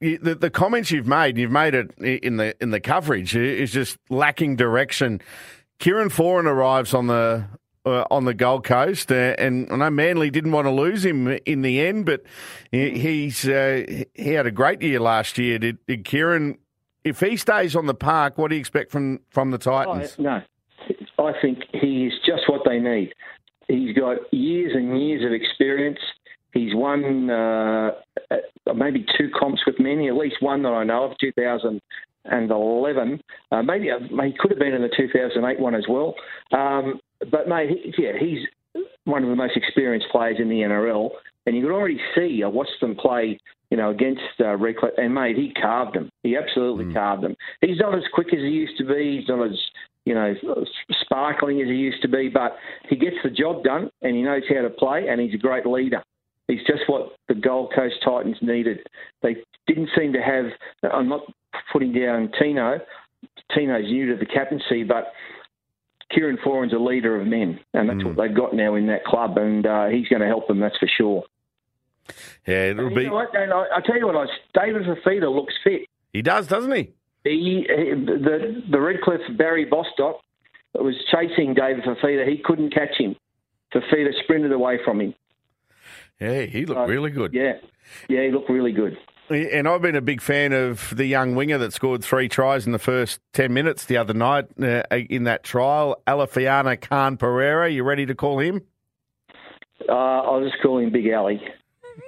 you- 0.01 0.19
The, 0.19 0.35
the 0.35 0.51
comments 0.51 0.91
you've 0.91 1.07
made, 1.07 1.37
you've 1.37 1.51
made 1.53 1.75
it 1.75 1.91
in 1.99 2.39
the 2.39 2.55
in 2.63 2.71
the 2.71 2.81
coverage, 2.81 3.37
is 3.37 3.71
just 3.71 3.99
lacking 4.09 4.57
direction. 4.57 5.21
Kieran 5.79 6.09
Foran 6.09 6.45
arrives 6.47 6.95
on 6.95 7.07
the 7.07 7.45
uh, 7.87 8.05
on 8.11 8.25
the 8.25 8.35
Gold 8.35 8.65
Coast, 8.65 9.11
uh, 9.11 9.35
and 9.39 9.71
I 9.73 9.77
know 9.77 9.91
Manly 9.91 10.31
didn't 10.31 10.53
want 10.53 10.67
to 10.67 10.71
lose 10.71 11.05
him 11.05 11.29
in 11.47 11.63
the 11.63 11.81
end, 11.81 12.07
but 12.07 12.23
he, 12.71 12.99
he's 12.99 13.49
uh, 13.49 13.85
he 14.15 14.31
had 14.31 14.47
a 14.47 14.51
great 14.51 14.83
year 14.83 15.01
last 15.01 15.39
year. 15.39 15.59
Did, 15.59 15.79
did 15.87 16.05
Kieran? 16.05 16.59
If 17.03 17.21
he 17.21 17.37
stays 17.37 17.75
on 17.75 17.87
the 17.87 17.95
park, 17.95 18.37
what 18.37 18.49
do 18.49 18.57
you 18.57 18.61
expect 18.61 18.91
from 18.91 19.21
from 19.31 19.51
the 19.51 19.59
Titans? 19.59 20.17
I, 20.19 20.23
no, 20.23 20.43
I 21.19 21.33
think 21.41 21.59
he 21.73 22.07
is 22.07 22.13
just 22.27 22.43
what 22.49 22.63
they 22.67 22.79
need. 22.79 23.15
He's 23.69 23.97
got 23.97 24.19
years 24.33 24.73
and 24.75 25.01
years 25.01 25.25
of 25.25 25.33
experience. 25.33 25.99
He's 26.53 26.75
won 26.75 27.31
uh, 27.31 27.93
uh, 28.31 28.75
maybe 28.75 29.07
two 29.17 29.31
comps 29.39 29.63
with 29.65 29.79
Manly, 29.79 30.09
at 30.09 30.17
least 30.17 30.37
one 30.41 30.63
that 30.65 30.71
I 30.73 30.83
know 30.85 31.05
of, 31.05 31.17
2011. 32.25 33.21
Uh, 33.51 33.63
maybe 33.63 33.91
uh, 33.91 33.99
he 33.99 34.33
could 34.39 34.51
have 34.51 34.59
been 34.59 34.75
in 34.75 34.83
the 34.83 34.91
2008 34.97 35.61
one 35.61 35.75
as 35.75 35.85
well. 35.89 36.15
Um, 36.53 37.01
but 37.31 37.49
mate, 37.49 37.71
he, 37.71 38.03
yeah, 38.03 38.13
he's 38.19 38.47
one 39.05 39.23
of 39.23 39.31
the 39.31 39.37
most 39.37 39.57
experienced 39.57 40.07
players 40.11 40.37
in 40.39 40.49
the 40.49 40.57
NRL, 40.57 41.11
and 41.47 41.57
you 41.57 41.63
could 41.63 41.73
already 41.73 42.01
see. 42.15 42.43
I 42.45 42.49
watched 42.49 42.81
them 42.81 42.97
play, 42.97 43.39
you 43.71 43.77
know, 43.77 43.91
against 43.91 44.23
uh, 44.41 44.57
and 44.99 45.15
mate, 45.15 45.37
he 45.37 45.53
carved 45.61 45.97
them. 45.97 46.11
He 46.23 46.37
absolutely 46.37 46.93
carved 46.93 47.23
them. 47.23 47.35
He's 47.61 47.79
not 47.79 47.95
as 47.95 48.05
quick 48.13 48.29
as 48.29 48.41
he 48.41 48.49
used 48.49 48.79
to 48.79 48.85
be. 48.85 49.19
He's 49.19 49.29
not 49.29 49.45
as 49.45 49.59
you 50.07 50.15
know 50.15 50.35
sparkling 51.03 51.61
as 51.61 51.69
he 51.69 51.75
used 51.75 52.03
to 52.03 52.09
be, 52.09 52.29
but 52.29 52.57
he 52.89 52.97
gets 52.97 53.17
the 53.23 53.31
job 53.31 53.65
done, 53.65 53.91
and 54.03 54.17
he 54.17 54.23
knows 54.23 54.43
how 54.49 54.63
to 54.63 54.71
play, 54.71 55.09
and 55.09 55.21
he's 55.21 55.35
a 55.35 55.39
great 55.39 55.67
leader. 55.67 56.03
He's 56.49 56.67
just 56.67 56.83
what 56.89 57.13
the 57.29 57.35
Gold 57.35 57.73
Coast 57.75 57.97
Titans 58.05 58.39
needed. 58.43 58.81
They 59.23 59.37
didn't 59.67 59.91
seem 59.97 60.13
to 60.13 60.21
have. 60.21 60.47
I'm 60.93 61.09
not 61.09 61.23
putting 61.73 61.93
down 61.93 62.31
Tino. 62.39 62.81
Tino's 63.55 63.85
new 63.85 64.07
to 64.13 64.17
the 64.17 64.27
captaincy, 64.27 64.83
but 64.85 65.13
Kieran 66.11 66.39
Foran's 66.43 66.73
a 66.73 66.79
leader 66.79 67.21
of 67.21 67.27
men, 67.27 67.61
and 67.75 67.89
that's 67.89 68.05
what 68.05 68.17
they've 68.17 68.35
got 68.35 68.55
now 68.55 68.75
in 68.75 68.87
that 68.89 69.05
club, 69.05 69.37
and 69.39 69.67
uh, 69.67 69.87
he's 69.87 70.09
going 70.09 70.21
to 70.23 70.27
help 70.29 70.49
them. 70.49 70.61
That's 70.61 70.77
for 70.79 70.89
sure. 70.89 71.25
Yeah, 72.47 72.71
it'll 72.71 72.87
And 72.87 72.95
be. 72.97 73.03
you 73.03 73.11
know? 73.11 73.27
And 73.35 73.53
I, 73.53 73.65
I 73.77 73.81
tell 73.85 73.97
you 73.99 74.07
what, 74.07 74.17
I, 74.17 74.27
David 74.65 74.83
Fifita 74.83 75.33
looks 75.33 75.55
fit. 75.63 75.83
He 76.13 76.23
does, 76.23 76.49
doesn't 76.49 76.73
he? 76.73 76.91
He, 77.25 77.67
he 77.69 77.91
the 77.95 78.63
the 78.71 78.81
Redcliffe 78.81 79.21
Barry 79.37 79.65
Bostock 79.67 80.21
was 80.75 80.95
chasing 81.13 81.55
David 81.55 81.85
Fifita. 81.85 82.27
He 82.29 82.39
couldn't 82.39 82.73
catch 82.73 82.97
him. 82.99 83.15
Fifita 83.75 84.09
sprinted 84.25 84.51
away 84.53 84.79
from 84.85 85.01
him. 85.01 85.15
Yeah, 86.21 86.43
he 86.43 86.67
looked 86.67 86.81
Uh, 86.81 86.87
really 86.87 87.11
good. 87.11 87.33
Yeah, 87.35 87.55
yeah, 88.09 88.25
he 88.25 88.31
looked 88.31 88.51
really 88.51 88.73
good. 88.73 88.97
And 89.31 89.69
I've 89.69 89.81
been 89.81 89.95
a 89.95 90.01
big 90.01 90.21
fan 90.21 90.53
of 90.53 90.93
the 90.97 91.05
young 91.05 91.37
winger 91.37 91.57
that 91.59 91.73
scored 91.73 92.03
three 92.03 92.29
tries 92.29 92.67
in 92.67 92.73
the 92.73 92.81
first 92.81 93.21
10 93.35 93.55
minutes 93.55 93.85
the 93.85 93.97
other 93.97 94.13
night 94.13 94.47
uh, 94.61 94.83
in 94.91 95.23
that 95.25 95.45
trial, 95.45 96.03
Alofiana 96.09 96.81
Khan 96.81 97.17
Pereira. 97.17 97.71
You 97.71 97.85
ready 97.85 98.07
to 98.07 98.15
call 98.17 98.41
him? 98.41 98.63
Uh, 99.89 99.93
I'll 99.93 100.43
just 100.43 100.61
call 100.61 100.79
him 100.79 100.91
Big 100.91 101.07
Alley. 101.07 101.41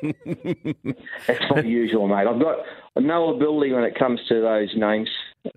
That's 0.03 1.41
not 1.49 1.65
usual, 1.65 2.09
mate. 2.09 2.27
I've 2.27 2.41
got 2.41 2.59
no 2.97 3.33
ability 3.37 3.73
when 3.73 3.85
it 3.85 3.97
comes 3.97 4.21
to 4.29 4.41
those 4.41 4.71
names, 4.75 5.09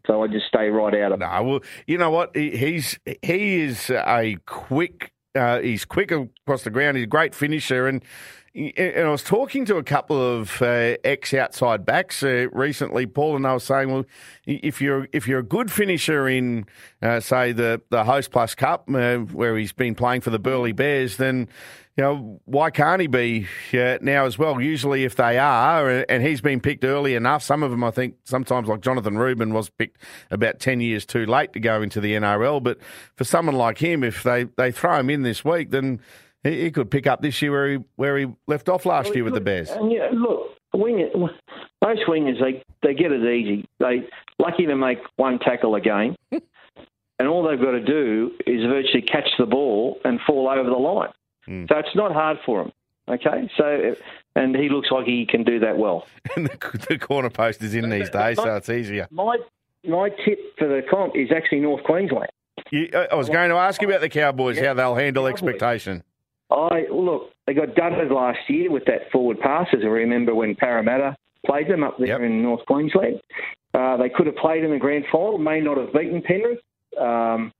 so 0.06 0.24
I 0.24 0.28
just 0.28 0.46
stay 0.46 0.70
right 0.70 0.94
out 0.94 1.14
of 1.14 1.22
it. 1.22 1.26
No, 1.26 1.44
well, 1.44 1.60
you 1.88 1.98
know 1.98 2.12
what? 2.12 2.36
He, 2.36 2.56
he's 2.56 3.00
he 3.24 3.62
is 3.62 3.90
a 3.90 4.38
quick. 4.46 5.12
Uh, 5.34 5.60
he's 5.60 5.84
quick 5.84 6.12
across 6.12 6.64
the 6.64 6.70
ground. 6.70 6.96
He's 6.96 7.06
a 7.06 7.08
great 7.08 7.34
finisher, 7.34 7.88
and 7.88 8.04
and 8.56 9.08
I 9.08 9.12
was 9.12 9.24
talking 9.24 9.66
to 9.66 9.76
a 9.76 9.84
couple 9.84 10.22
of 10.22 10.62
uh, 10.62 10.96
ex 11.04 11.34
outside 11.34 11.86
backs 11.86 12.24
uh, 12.24 12.48
recently, 12.54 13.06
Paul, 13.06 13.36
and 13.36 13.44
they 13.44 13.50
were 13.50 13.60
saying, 13.60 13.92
well, 13.92 14.06
if 14.46 14.82
you're 14.82 15.08
if 15.12 15.28
you're 15.28 15.40
a 15.40 15.44
good 15.44 15.72
finisher 15.72 16.28
in 16.28 16.66
uh, 17.02 17.20
say 17.20 17.52
the 17.52 17.82
the 17.90 18.04
Hostplus 18.04 18.56
Cup, 18.56 18.90
uh, 18.94 19.18
where 19.18 19.58
he's 19.58 19.74
been 19.74 19.94
playing 19.94 20.22
for 20.22 20.30
the 20.30 20.40
Burleigh 20.40 20.74
Bears, 20.74 21.18
then 21.18 21.50
you 21.98 22.04
know, 22.04 22.42
why 22.44 22.72
can't 22.72 23.00
he 23.00 23.08
be 23.08 23.48
uh, 23.74 23.98
now 24.02 24.26
as 24.26 24.38
well? 24.38 24.60
Usually, 24.60 25.06
if 25.06 25.16
they 25.16 25.38
are, 25.38 25.90
uh, 25.90 26.04
and 26.10 26.24
he's 26.24 26.42
been 26.42 26.60
picked 26.60 26.84
early 26.84 27.16
enough, 27.16 27.42
some 27.42 27.64
of 27.64 27.72
them, 27.72 27.86
I 27.86 27.92
think, 27.92 28.16
sometimes 28.26 28.68
like 28.68 28.82
Jonathan 28.82 29.18
Rubin 29.18 29.54
was 29.54 29.70
picked 29.70 30.02
about 30.30 30.60
10 30.60 30.82
years 30.82 31.06
too 31.06 31.26
late 31.26 31.54
to 31.54 31.60
go 31.62 31.82
into 31.82 32.02
the 32.02 32.14
NRL. 32.14 32.62
But 32.62 32.80
for 33.16 33.24
someone 33.24 33.56
like 33.56 33.78
him, 33.78 34.04
if 34.04 34.24
they, 34.24 34.44
they 34.44 34.74
throw 34.74 35.00
him 35.00 35.10
in 35.10 35.24
this 35.24 35.46
week, 35.46 35.72
then 35.72 36.02
he, 36.46 36.62
he 36.62 36.72
could 36.72 36.90
pick 36.92 37.08
up 37.08 37.22
this 37.22 37.42
year 37.42 37.52
where 37.52 37.72
he, 37.72 37.80
where 37.96 38.18
he 38.18 38.28
left 38.48 38.70
off 38.70 38.86
last 38.86 39.14
year 39.16 39.24
with 39.24 39.34
the 39.34 39.42
Bears. 39.42 39.70
And 39.72 39.92
yeah, 39.92 40.10
look, 40.14 40.52
wing 40.74 41.10
most 41.84 42.02
wingers 42.08 42.40
they 42.40 42.64
they 42.84 42.94
get 42.94 43.12
it 43.12 43.24
easy. 43.24 43.66
They 43.80 44.08
lucky 44.40 44.66
to 44.66 44.76
make 44.76 45.00
one 45.16 45.40
tackle 45.40 45.76
a 45.76 45.82
game, 45.82 46.16
and 46.32 47.28
all 47.28 47.48
they've 47.48 47.60
got 47.60 47.72
to 47.72 47.84
do 47.84 48.32
is 48.46 48.64
virtually 48.64 49.02
catch 49.02 49.30
the 49.38 49.46
ball 49.46 50.00
and 50.04 50.20
fall 50.26 50.50
over 50.50 50.70
the 50.70 50.76
line. 50.76 51.10
Hmm. 51.46 51.66
So 51.70 51.78
it's 51.78 51.96
not 51.96 52.14
hard 52.14 52.38
for 52.46 52.62
him. 52.62 52.72
Okay, 53.08 53.50
so 53.58 53.96
and 54.36 54.56
he 54.56 54.70
looks 54.70 54.90
like 54.90 55.06
he 55.06 55.28
can 55.28 55.44
do 55.44 55.60
that 55.60 55.78
well. 55.78 56.08
And 56.36 56.48
the, 56.48 56.86
the 56.90 56.98
corner 56.98 57.30
post 57.30 57.62
is 57.62 57.76
in 57.76 57.90
these 57.90 58.10
days, 58.10 58.38
so 58.38 58.56
it's 58.56 58.70
easier. 58.70 59.08
My 59.12 59.38
my 59.88 60.10
tip 60.10 60.40
for 60.58 60.68
the 60.68 60.82
comp 60.90 61.16
is 61.16 61.32
actually 61.36 61.60
North 61.60 61.84
Queensland. 61.84 62.30
You, 62.72 62.90
I 63.12 63.14
was 63.16 63.30
going 63.30 63.50
to 63.50 63.58
ask 63.58 63.80
you 63.82 63.88
about 63.88 64.02
the 64.02 64.10
Cowboys, 64.10 64.58
how 64.58 64.74
they'll 64.74 64.96
handle 64.96 65.24
Cowboys. 65.24 65.34
expectation. 65.34 66.04
I 66.52 66.86
look, 66.92 67.32
they 67.48 67.54
got 67.54 67.76
dudded 67.76 68.12
last 68.12 68.40
year 68.50 68.72
with 68.72 68.86
that 68.86 69.12
forward 69.12 69.40
pass. 69.40 69.68
As 69.74 69.80
I 69.84 69.88
remember 69.88 70.36
when 70.36 70.56
Parramatta 70.56 71.16
played 71.46 71.68
them 71.70 71.84
up 71.84 71.98
there 71.98 72.08
Yep. 72.08 72.22
in 72.22 72.42
North 72.42 72.66
Queensland. 72.66 73.22
Uh, 73.74 73.98
they 73.98 74.10
could 74.10 74.26
have 74.26 74.36
played 74.38 74.64
in 74.64 74.72
the 74.72 74.78
grand 74.78 75.06
final, 75.12 75.38
may 75.38 75.60
not 75.60 75.78
have 75.78 75.92
beaten 75.94 76.22
Penrith, 76.22 76.60
um, 77.00 77.52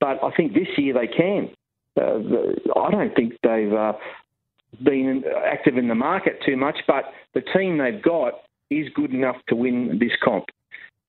but 0.00 0.22
I 0.22 0.30
think 0.36 0.54
this 0.54 0.68
year 0.76 0.94
they 0.94 1.08
can. 1.08 1.50
Uh, 1.96 2.18
the, 2.18 2.56
I 2.76 2.90
don't 2.90 3.14
think 3.16 3.34
they've 3.42 3.72
uh, 3.72 3.94
been 4.84 5.24
active 5.44 5.76
in 5.76 5.88
the 5.88 5.94
market 5.96 6.38
too 6.46 6.56
much, 6.56 6.76
but 6.86 7.06
the 7.34 7.40
team 7.40 7.78
they've 7.78 8.00
got 8.02 8.34
is 8.70 8.86
good 8.94 9.12
enough 9.12 9.36
to 9.48 9.56
win 9.56 9.98
this 9.98 10.12
comp. 10.22 10.44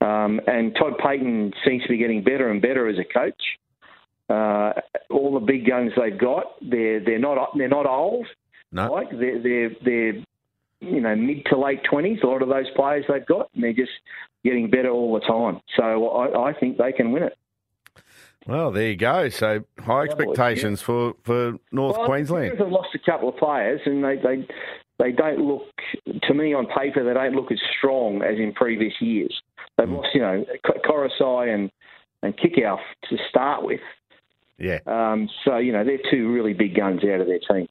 Um, 0.01 0.41
and 0.47 0.75
Todd 0.75 0.93
Payten 0.97 1.53
seems 1.65 1.83
to 1.83 1.89
be 1.89 1.97
getting 1.97 2.23
better 2.23 2.49
and 2.49 2.61
better 2.61 2.87
as 2.87 2.97
a 2.97 3.03
coach. 3.03 3.41
Uh, 4.29 4.73
all 5.09 5.33
the 5.33 5.45
big 5.45 5.65
guns 5.67 5.91
they've 5.99 6.17
got, 6.17 6.45
they're 6.61 7.03
they're 7.03 7.19
not 7.19 7.57
they're 7.57 7.67
not 7.67 7.85
old. 7.87 8.27
No. 8.71 8.91
Like 8.91 9.09
they're 9.11 9.41
they're 9.41 9.71
they're 9.83 10.13
you 10.81 11.01
know 11.01 11.15
mid 11.15 11.45
to 11.45 11.57
late 11.57 11.83
twenties. 11.89 12.19
A 12.23 12.27
lot 12.27 12.41
of 12.43 12.49
those 12.49 12.69
players 12.75 13.05
they've 13.09 13.25
got, 13.25 13.49
and 13.55 13.63
they're 13.63 13.73
just 13.73 13.91
getting 14.43 14.69
better 14.69 14.89
all 14.91 15.13
the 15.15 15.21
time. 15.21 15.61
So 15.75 16.09
I, 16.09 16.49
I 16.49 16.53
think 16.53 16.77
they 16.77 16.91
can 16.91 17.11
win 17.11 17.23
it. 17.23 17.37
Well, 18.47 18.71
there 18.71 18.89
you 18.89 18.95
go. 18.95 19.29
So 19.29 19.63
high 19.79 20.03
expectations 20.03 20.81
for, 20.81 21.13
for 21.23 21.53
North 21.71 21.97
Well, 21.97 22.05
Queensland. 22.07 22.57
They've 22.57 22.67
lost 22.67 22.89
a 22.95 22.99
couple 22.99 23.29
of 23.29 23.37
players, 23.37 23.81
and 23.85 24.03
they 24.03 24.15
they 24.17 24.47
they 24.99 25.11
don't 25.11 25.39
look 25.39 25.63
to 26.23 26.33
me 26.33 26.53
on 26.53 26.67
paper. 26.67 27.03
They 27.03 27.13
don't 27.13 27.35
look 27.35 27.51
as 27.51 27.59
strong 27.77 28.21
as 28.21 28.37
in 28.37 28.53
previous 28.53 28.93
years. 29.01 29.41
They've 29.77 29.87
Mm. 29.87 29.97
lost, 29.97 30.09
you 30.13 30.21
know, 30.21 30.45
Coruscant 30.85 31.49
and 31.49 31.71
and 32.21 32.37
Kickoff 32.37 32.79
to 33.09 33.17
start 33.29 33.63
with. 33.63 33.81
Yeah. 34.59 34.79
Um, 34.85 35.29
so 35.45 35.57
you 35.57 35.71
know 35.71 35.83
they're 35.83 35.99
two 36.11 36.31
really 36.31 36.53
big 36.53 36.75
guns 36.75 37.03
out 37.03 37.21
of 37.21 37.27
their 37.27 37.39
team. 37.39 37.67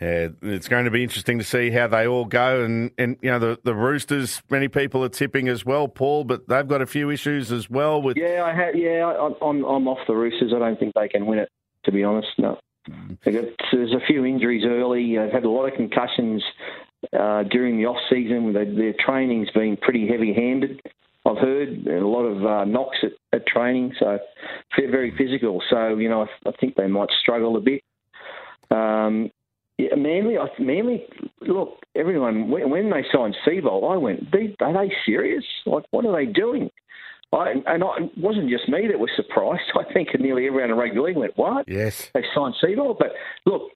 Yeah, 0.00 0.28
it's 0.42 0.68
going 0.68 0.84
to 0.84 0.90
be 0.90 1.02
interesting 1.02 1.38
to 1.38 1.44
see 1.44 1.70
how 1.70 1.86
they 1.86 2.06
all 2.06 2.26
go, 2.26 2.62
and, 2.62 2.90
and 2.98 3.16
you 3.22 3.30
know 3.30 3.38
the, 3.38 3.58
the 3.64 3.74
Roosters. 3.74 4.42
Many 4.50 4.68
people 4.68 5.02
are 5.04 5.08
tipping 5.08 5.48
as 5.48 5.64
well, 5.64 5.88
Paul, 5.88 6.24
but 6.24 6.48
they've 6.48 6.68
got 6.68 6.82
a 6.82 6.86
few 6.86 7.08
issues 7.08 7.50
as 7.50 7.70
well 7.70 8.02
with 8.02 8.18
Yeah, 8.18 8.44
I 8.44 8.54
have. 8.54 8.74
Yeah, 8.76 9.06
I- 9.06 9.46
I'm 9.46 9.64
I'm 9.64 9.88
off 9.88 10.00
the 10.06 10.14
Roosters. 10.14 10.52
I 10.54 10.58
don't 10.58 10.78
think 10.78 10.94
they 10.94 11.08
can 11.08 11.24
win 11.26 11.38
it. 11.38 11.48
To 11.84 11.92
be 11.92 12.04
honest, 12.04 12.28
no. 12.36 12.58
Got, 13.24 13.44
there's 13.72 13.92
a 13.92 14.04
few 14.06 14.24
injuries 14.26 14.64
early. 14.66 15.16
They've 15.16 15.32
had 15.32 15.44
a 15.44 15.50
lot 15.50 15.66
of 15.66 15.74
concussions 15.74 16.42
uh, 17.18 17.44
during 17.44 17.78
the 17.78 17.86
off 17.86 17.96
season. 18.10 18.52
They, 18.52 18.64
their 18.64 18.94
training's 18.98 19.50
been 19.50 19.76
pretty 19.76 20.06
heavy 20.08 20.32
handed. 20.34 20.82
I've 21.26 21.38
heard 21.38 21.86
a 21.86 22.06
lot 22.06 22.22
of 22.24 22.44
uh, 22.46 22.64
knocks 22.64 22.98
at, 23.02 23.10
at 23.32 23.46
training, 23.46 23.94
so 23.98 24.18
they're 24.76 24.90
very 24.90 25.12
physical. 25.16 25.60
So 25.68 25.96
you 25.96 26.08
know, 26.08 26.22
I, 26.22 26.48
I 26.48 26.52
think 26.60 26.76
they 26.76 26.86
might 26.86 27.08
struggle 27.20 27.56
a 27.56 27.60
bit. 27.60 27.82
Um, 28.70 29.30
yeah, 29.78 29.94
Manly, 29.96 30.38
I, 30.38 30.46
Manly. 30.60 31.04
Look, 31.42 31.80
everyone 31.94 32.48
when, 32.48 32.70
when 32.70 32.90
they 32.90 33.04
signed 33.12 33.36
Seibold, 33.46 33.92
I 33.92 33.96
went, 33.96 34.30
"They- 34.32 34.56
"Are 34.60 34.72
they 34.72 34.92
serious? 35.04 35.44
Like, 35.66 35.84
what 35.90 36.06
are 36.06 36.16
they 36.16 36.30
doing?" 36.30 36.70
I, 37.32 37.50
and 37.66 37.82
I, 37.84 38.04
it 38.04 38.16
wasn't 38.16 38.48
just 38.48 38.68
me 38.68 38.86
that 38.88 38.98
was 38.98 39.10
surprised. 39.16 39.62
I 39.74 39.92
think 39.92 40.08
nearly 40.18 40.46
everyone 40.46 40.70
in 40.70 40.76
rugby 40.76 41.00
league 41.00 41.16
went, 41.16 41.36
"What? 41.36 41.68
yes, 41.68 42.10
They 42.14 42.24
signed 42.34 42.54
Seibold?" 42.62 42.98
But 42.98 43.12
look, 43.44 43.70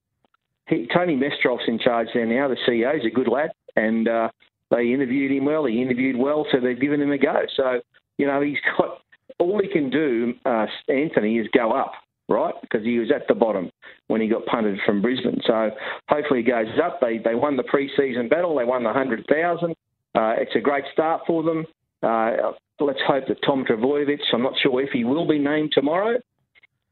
he, 0.68 0.88
Tony 0.94 1.16
Mestrov's 1.16 1.64
in 1.68 1.78
charge 1.78 2.08
there 2.14 2.26
now. 2.26 2.48
The 2.48 2.56
CEO 2.66 2.96
is 2.96 3.04
a 3.04 3.10
good 3.10 3.28
lad, 3.28 3.50
and 3.76 4.08
uh, 4.08 4.28
they 4.70 4.92
interviewed 4.92 5.32
him 5.32 5.44
well. 5.44 5.64
He 5.66 5.82
interviewed 5.82 6.16
well, 6.16 6.46
so 6.50 6.60
they've 6.60 6.80
given 6.80 7.00
him 7.00 7.12
a 7.12 7.18
go. 7.18 7.42
So 7.56 7.80
you 8.18 8.26
know, 8.26 8.40
he's 8.40 8.58
got 8.76 8.98
all 9.38 9.60
he 9.62 9.68
can 9.68 9.90
do. 9.90 10.34
Uh, 10.44 10.66
Anthony 10.88 11.38
is 11.38 11.48
go 11.54 11.72
up, 11.72 11.92
right? 12.28 12.54
Because 12.60 12.84
he 12.84 12.98
was 12.98 13.10
at 13.14 13.26
the 13.28 13.34
bottom 13.34 13.70
when 14.08 14.20
he 14.20 14.28
got 14.28 14.44
punted 14.46 14.78
from 14.84 15.00
Brisbane. 15.00 15.40
So 15.46 15.70
hopefully 16.08 16.42
he 16.42 16.50
goes 16.50 16.66
up. 16.84 17.00
They 17.00 17.18
they 17.18 17.34
won 17.34 17.56
the 17.56 17.62
pre-season 17.64 18.28
battle. 18.28 18.56
They 18.56 18.64
won 18.64 18.82
the 18.82 18.92
hundred 18.92 19.26
thousand. 19.26 19.72
Uh, 20.14 20.34
it's 20.38 20.54
a 20.56 20.60
great 20.60 20.84
start 20.92 21.22
for 21.26 21.42
them. 21.42 21.64
Uh, 22.02 22.52
let's 22.80 22.98
hope 23.06 23.24
that 23.28 23.38
Tom 23.46 23.64
Trbojevic. 23.64 24.18
I'm 24.32 24.42
not 24.42 24.54
sure 24.62 24.82
if 24.82 24.90
he 24.90 25.04
will 25.04 25.26
be 25.26 25.38
named 25.38 25.72
tomorrow. 25.72 26.16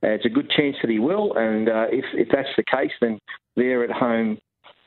Uh, 0.03 0.09
it's 0.11 0.27
a 0.27 0.31
good 0.31 0.49
chance 0.51 0.77
that 0.81 0.91
he 0.91 1.01
will, 1.01 1.35
and 1.37 1.69
uh, 1.69 1.87
if 1.91 2.05
if 2.15 2.29
that's 2.33 2.49
the 2.57 2.65
case, 2.65 2.93
then 3.01 3.19
they're 3.57 3.85
at 3.85 3.91
home 3.91 4.39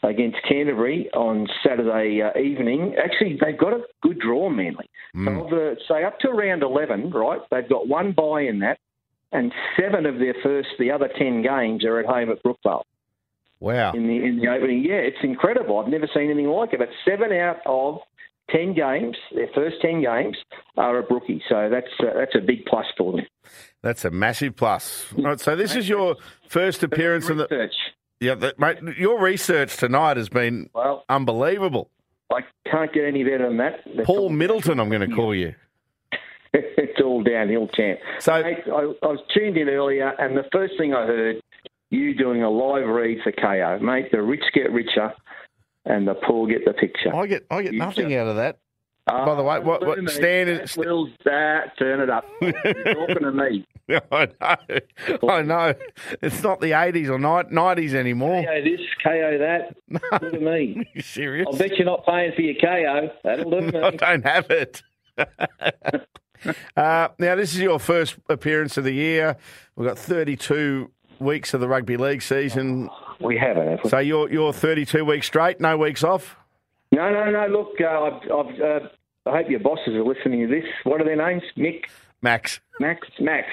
against 0.03 0.38
Canterbury 0.48 1.10
on 1.13 1.48
Saturday 1.65 2.22
uh, 2.22 2.38
evening. 2.39 2.96
Actually, 3.01 3.38
they've 3.43 3.58
got 3.58 3.74
a 3.74 3.81
good 4.01 4.20
draw, 4.20 4.50
Manly. 4.50 4.89
So, 5.13 5.29
of 5.29 5.50
the, 5.50 5.75
say 5.88 6.03
up 6.03 6.20
to 6.20 6.29
round 6.29 6.63
11, 6.63 7.12
right? 7.12 7.41
They've 7.51 7.67
got 7.67 7.88
one 7.88 8.13
bye 8.13 8.41
in 8.41 8.60
that, 8.60 8.79
and 9.31 9.51
seven 9.79 10.05
of 10.05 10.20
their 10.20 10.36
first, 10.41 10.70
the 10.79 10.91
other 10.91 11.10
10 11.17 11.41
games 11.41 11.86
are 11.86 12.00
at 12.00 12.05
home 12.05 12.31
at 12.31 12.41
Brookvale 12.43 12.84
wow, 13.62 13.93
in 13.93 14.08
the 14.08 14.15
in 14.15 14.39
the 14.39 14.48
opening. 14.50 14.84
Yeah, 14.84 14.96
it's 14.96 15.24
incredible. 15.24 15.79
I've 15.79 15.88
never 15.88 16.10
seen 16.13 16.25
anything 16.25 16.48
like 16.48 16.74
it. 16.74 16.79
But 16.79 16.89
seven 17.08 17.31
out 17.31 17.58
of 17.65 18.00
ten 18.50 18.74
games, 18.74 19.15
their 19.34 19.48
first 19.55 19.77
ten 19.81 20.01
games, 20.01 20.36
are 20.75 21.00
at 21.00 21.08
Brookie. 21.08 21.41
So 21.48 21.70
that's 21.72 21.88
uh, 22.00 22.17
that's 22.17 22.36
a 22.36 22.46
big 22.46 22.65
plus 22.65 22.86
for 22.98 23.13
them. 23.13 23.25
that's 23.81 24.03
a 24.03 24.12
massive 24.12 24.58
plus. 24.58 25.05
Right, 25.17 25.39
so 25.39 25.55
this 25.55 25.75
is 25.75 25.88
your 25.88 26.17
first 26.50 26.84
appearance 26.84 27.29
in 27.29 27.38
the. 27.38 27.70
Yeah, 28.21 28.35
the, 28.35 28.53
mate. 28.59 28.77
Your 28.97 29.19
research 29.19 29.75
tonight 29.77 30.15
has 30.15 30.29
been 30.29 30.69
Well, 30.73 31.03
unbelievable. 31.09 31.89
I 32.31 32.41
can't 32.69 32.93
get 32.93 33.03
any 33.03 33.23
better 33.23 33.47
than 33.49 33.57
that. 33.57 33.79
That's 33.95 34.05
Paul 34.05 34.29
Middleton, 34.29 34.79
I'm 34.79 34.89
going 34.89 35.09
to 35.09 35.13
call 35.13 35.35
you. 35.35 35.53
it's 36.53 37.01
all 37.03 37.23
downhill, 37.23 37.67
champ. 37.75 37.99
So- 38.19 38.41
Mate, 38.43 38.59
I, 38.67 38.69
I 38.69 39.07
was 39.07 39.19
tuned 39.33 39.57
in 39.57 39.67
earlier, 39.67 40.09
and 40.19 40.37
the 40.37 40.45
first 40.51 40.73
thing 40.77 40.93
I 40.93 41.05
heard 41.07 41.41
you 41.89 42.13
doing 42.15 42.43
a 42.43 42.49
live 42.49 42.87
read 42.87 43.17
for 43.23 43.31
Kayo, 43.31 43.81
mate. 43.81 44.11
The 44.11 44.21
rich 44.21 44.43
get 44.53 44.71
richer, 44.71 45.11
and 45.85 46.07
the 46.07 46.13
poor 46.13 46.47
get 46.47 46.63
the 46.63 46.73
picture. 46.73 47.13
I 47.13 47.25
get 47.25 47.45
I 47.49 47.63
get 47.63 47.73
You 47.73 47.79
nothing 47.79 48.09
just- 48.09 48.17
out 48.19 48.27
of 48.27 48.35
that. 48.37 48.59
Ah, 49.07 49.25
by 49.25 49.33
the 49.35 49.43
way, 49.43 49.59
what- 49.59 49.85
what 49.85 49.97
Stan 50.09 50.47
is- 50.47 50.75
that 50.75 51.09
that 51.25 51.77
turn 51.79 51.99
it 52.01 52.09
up. 52.11 52.23
You're 52.39 52.53
talking 52.53 53.23
to 53.23 53.31
me. 53.31 53.65
I 54.12 54.27
know, 54.39 55.29
I 55.29 55.41
know. 55.41 55.74
It's 56.21 56.43
not 56.43 56.62
the 56.62 56.71
80s 56.71 57.10
or 57.10 57.17
90s 57.17 57.93
anymore. 57.93 58.43
Kayo 58.43 58.63
this, 58.63 58.81
Kayo 59.05 59.39
that. 59.39 59.75
Look 60.21 60.33
at 60.33 60.41
me. 60.41 60.88
you 60.93 61.01
serious? 61.01 61.48
I'll 61.51 61.57
bet 61.57 61.77
you're 61.77 61.86
not 61.86 62.05
paying 62.05 62.33
for 62.33 62.41
your 62.41 62.55
Kayo. 62.55 63.12
That'll 63.24 63.51
do 63.51 63.62
me. 63.62 63.79
I 63.79 63.91
don't 63.91 64.25
have 64.25 64.50
it. 64.50 64.83
uh, 66.77 67.07
now, 67.19 67.36
this 67.36 67.53
is 67.53 67.60
your 67.60 67.79
first 67.79 68.15
appearance 68.29 68.77
of 68.77 68.83
the 68.83 68.93
year. 68.93 69.38
We've 69.75 69.88
got 69.88 69.98
32 69.98 70.89
weeks 71.19 71.53
of 71.53 71.62
the 71.62 71.67
rugby 71.67 71.98
league 71.98 72.21
season. 72.21 72.89
We 73.19 73.38
haven't. 73.38 73.67
Have 73.67 73.79
we? 73.83 73.89
So 73.89 74.00
you're 74.00 74.31
you're 74.31 74.53
32 74.53 75.05
weeks 75.05 75.27
straight, 75.27 75.60
no 75.60 75.77
weeks 75.77 76.03
off. 76.03 76.36
No, 76.91 77.10
no, 77.10 77.29
no. 77.29 77.48
Look, 77.48 77.79
uh, 77.79 77.86
I've, 77.86 78.24
I've, 78.24 78.62
uh, 78.62 78.88
I 79.25 79.38
hope 79.38 79.50
your 79.50 79.60
bosses 79.60 79.93
are 79.93 80.03
listening 80.03 80.41
to 80.41 80.48
this. 80.48 80.65
What 80.83 81.00
are 81.00 81.05
their 81.05 81.15
names? 81.15 81.43
Mick, 81.55 81.86
Max. 82.21 82.59
Max, 82.79 83.07
Max. 83.19 83.47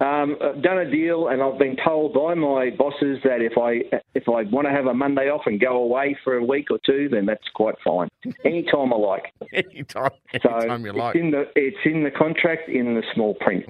Um, 0.00 0.36
I've 0.42 0.62
done 0.62 0.78
a 0.78 0.90
deal, 0.90 1.28
and 1.28 1.42
I've 1.42 1.58
been 1.58 1.76
told 1.84 2.14
by 2.14 2.34
my 2.34 2.70
bosses 2.70 3.18
that 3.24 3.40
if 3.40 3.58
I 3.58 3.82
if 4.14 4.28
I 4.28 4.42
want 4.50 4.66
to 4.66 4.72
have 4.72 4.86
a 4.86 4.94
Monday 4.94 5.28
off 5.28 5.42
and 5.46 5.60
go 5.60 5.76
away 5.82 6.16
for 6.24 6.36
a 6.36 6.44
week 6.44 6.70
or 6.70 6.78
two, 6.84 7.08
then 7.10 7.26
that's 7.26 7.46
quite 7.54 7.74
fine. 7.84 8.08
Anytime 8.44 8.92
I 8.92 8.96
like. 8.96 9.32
Anytime, 9.52 10.10
So 10.42 10.50
anytime 10.50 10.84
you 10.86 10.92
it's 10.96 11.16
in 11.16 11.30
the 11.30 11.44
it's 11.54 11.76
in 11.84 12.02
the 12.04 12.10
contract 12.10 12.68
in 12.68 12.94
the 12.94 13.02
small 13.14 13.34
print. 13.34 13.66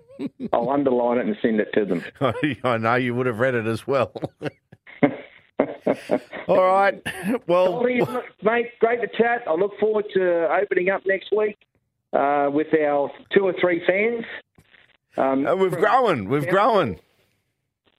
I'll 0.52 0.68
underline 0.68 1.18
it 1.18 1.26
and 1.26 1.36
send 1.40 1.60
it 1.60 1.72
to 1.72 1.86
them. 1.86 2.04
I 2.64 2.76
know 2.76 2.96
you 2.96 3.14
would 3.14 3.26
have 3.26 3.38
read 3.38 3.54
it 3.54 3.66
as 3.66 3.86
well. 3.86 4.12
All 6.46 6.62
right. 6.62 7.00
Well, 7.46 7.82
mate, 8.42 8.66
great 8.80 9.00
to 9.00 9.08
chat. 9.16 9.44
I 9.48 9.54
look 9.54 9.72
forward 9.80 10.04
to 10.12 10.48
opening 10.60 10.90
up 10.90 11.02
next 11.06 11.32
week 11.34 11.56
uh, 12.12 12.48
with 12.52 12.68
our 12.74 13.10
two 13.32 13.44
or 13.44 13.54
three 13.60 13.82
fans. 13.86 14.24
Um, 15.16 15.46
uh, 15.46 15.54
we've 15.56 15.72
grown. 15.72 16.28
We've 16.28 16.48
grown. 16.48 16.98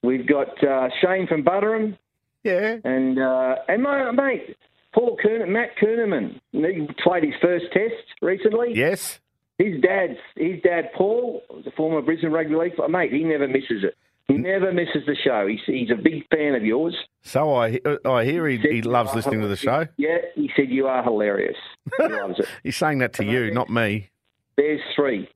We've 0.03 0.25
got 0.27 0.63
uh, 0.63 0.89
Shane 1.01 1.27
from 1.27 1.43
Butterham 1.43 1.97
Yeah. 2.43 2.77
and 2.83 3.19
uh, 3.19 3.55
and 3.67 3.83
my 3.83 4.11
mate 4.11 4.57
Paul 4.93 5.17
Kuhn, 5.21 5.51
Matt 5.51 5.77
Kuhnemann. 5.81 6.39
He 6.51 6.87
played 7.03 7.23
his 7.23 7.35
first 7.41 7.65
test 7.71 7.93
recently. 8.21 8.73
Yes. 8.73 9.19
His 9.57 9.79
dad's 9.81 10.17
his 10.35 10.61
dad 10.63 10.89
Paul, 10.95 11.43
the 11.63 11.71
former 11.71 12.01
Brisbane 12.01 12.31
rugby 12.31 12.55
league 12.55 12.73
mate. 12.89 13.11
He 13.13 13.23
never 13.23 13.47
misses 13.47 13.83
it. 13.83 13.95
He 14.27 14.37
never 14.37 14.71
misses 14.71 15.05
the 15.05 15.15
show. 15.15 15.45
He's 15.47 15.59
he's 15.65 15.89
a 15.91 15.95
big 15.95 16.25
fan 16.29 16.55
of 16.55 16.63
yours. 16.63 16.95
So 17.23 17.53
I 17.55 17.79
I 18.05 18.23
hear 18.23 18.47
he, 18.47 18.57
he 18.57 18.81
loves 18.81 19.13
listening 19.13 19.41
to 19.41 19.47
the 19.47 19.57
show. 19.57 19.87
Yeah, 19.97 20.17
he 20.35 20.49
said 20.55 20.69
you 20.69 20.87
are 20.87 21.03
hilarious. 21.03 21.57
He 21.97 22.03
loves 22.07 22.39
it. 22.39 22.45
He's 22.63 22.77
saying 22.77 22.99
that 22.99 23.13
to 23.13 23.25
you, 23.25 23.51
not 23.51 23.69
me. 23.69 24.09
There's 24.55 24.79
three. 24.95 25.27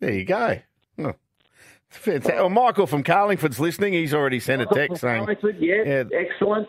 There 0.00 0.12
you 0.12 0.24
go. 0.24 0.58
Oh. 1.00 1.14
Fantastic. 1.90 2.34
Well, 2.34 2.50
Michael 2.50 2.86
from 2.86 3.02
Carlingford's 3.04 3.58
listening. 3.60 3.92
He's 3.94 4.12
already 4.12 4.40
sent 4.40 4.60
a 4.60 4.66
text 4.66 5.00
saying, 5.00 5.26
yeah, 5.58 5.82
Yeah. 5.86 6.04
excellent. 6.12 6.68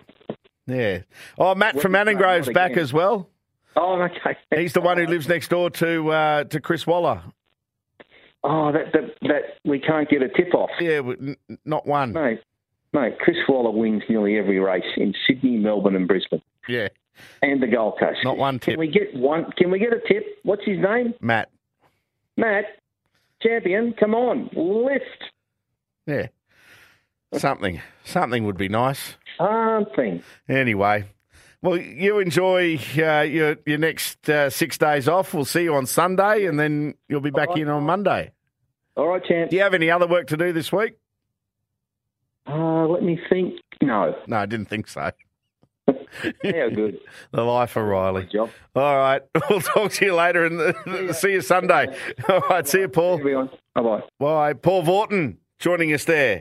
"Yeah." 0.67 0.99
Oh, 1.37 1.55
Matt 1.55 1.81
from 1.81 1.91
Well, 1.93 2.05
not 2.05 2.53
back 2.53 2.77
as 2.77 2.93
well. 2.93 3.27
Oh, 3.75 4.01
okay. 4.03 4.37
He's 4.55 4.73
the 4.73 4.81
one 4.81 4.97
who 4.97 5.07
lives 5.07 5.27
next 5.27 5.49
door 5.49 5.71
to 5.71 6.09
uh, 6.11 6.43
to 6.45 6.61
Chris 6.61 6.85
Waller. 6.87 7.21
Oh, 8.43 8.71
that, 8.71 8.93
that 8.93 9.15
that 9.23 9.41
we 9.65 9.79
can't 9.79 10.09
get 10.09 10.21
a 10.21 10.29
tip 10.29 10.53
off. 10.53 10.69
Yeah, 10.79 11.01
not 11.65 11.85
one. 11.85 12.13
Mate, 12.13 12.39
mate, 12.93 13.19
Chris 13.19 13.35
Waller 13.49 13.71
wins 13.71 14.03
nearly 14.07 14.37
every 14.37 14.59
race 14.59 14.83
in 14.95 15.13
Sydney, 15.27 15.57
Melbourne, 15.57 15.95
and 15.95 16.07
Brisbane, 16.07 16.41
Yeah, 16.67 16.87
and 17.41 17.61
the 17.61 17.67
Gold 17.67 17.95
Coast. 17.99 18.19
Not 18.23 18.37
one 18.37 18.59
tip. 18.59 18.73
Can 18.75 18.79
we 18.79 18.87
get 18.87 19.13
one? 19.13 19.51
Can 19.57 19.71
we 19.71 19.79
get 19.79 19.91
a 19.91 19.99
tip? 20.07 20.25
What's 20.43 20.63
his 20.65 20.77
name? 20.79 21.13
Matt. 21.19 21.49
Matt, 22.37 22.63
champion. 23.41 23.93
Come 23.99 24.15
on, 24.15 24.49
lift 24.55 25.03
Yeah, 26.07 26.27
something 27.33 27.81
something 28.05 28.45
would 28.45 28.57
be 28.57 28.69
nice. 28.69 29.17
something. 29.37 30.23
Anyway, 30.47 31.03
well, 31.61 31.77
you 31.77 32.19
enjoy 32.19 32.79
uh, 32.97 33.21
your 33.21 33.57
your 33.65 33.77
next 33.77 34.29
uh, 34.29 34.49
six 34.49 34.77
days 34.77 35.07
off. 35.07 35.33
We'll 35.33 35.45
see 35.45 35.63
you 35.63 35.75
on 35.75 35.85
Sunday, 35.85 36.45
and 36.45 36.59
then 36.59 36.95
you'll 37.07 37.21
be 37.21 37.31
back 37.31 37.49
right. 37.49 37.59
in 37.59 37.69
on 37.69 37.83
Monday. 37.83 38.31
All 38.95 39.07
right, 39.07 39.23
champ. 39.23 39.49
Do 39.49 39.57
you 39.57 39.63
have 39.63 39.73
any 39.73 39.91
other 39.91 40.07
work 40.07 40.27
to 40.27 40.37
do 40.37 40.53
this 40.53 40.71
week? 40.71 40.93
Uh, 42.47 42.87
let 42.87 43.03
me 43.03 43.19
think. 43.29 43.55
No. 43.81 44.15
No, 44.27 44.37
I 44.37 44.45
didn't 44.45 44.67
think 44.67 44.87
so. 44.87 45.11
Yeah, 46.43 46.69
good. 46.69 46.99
The 47.31 47.43
life 47.43 47.75
of 47.75 47.85
Riley. 47.85 48.23
Good 48.23 48.31
job. 48.31 48.49
All 48.75 48.97
right, 48.97 49.21
we'll 49.49 49.61
talk 49.61 49.91
to 49.93 50.05
you 50.05 50.15
later 50.15 50.45
and 50.45 51.15
see 51.15 51.33
you 51.33 51.41
Sunday. 51.41 51.95
All 52.27 52.41
right, 52.49 52.67
see 52.67 52.81
you, 52.81 52.89
Paul. 52.89 53.17
Bye 53.17 53.81
bye. 53.81 54.03
Bye. 54.19 54.53
Paul 54.53 54.83
Vautin 54.83 55.37
joining 55.59 55.93
us 55.93 56.05
there. 56.05 56.37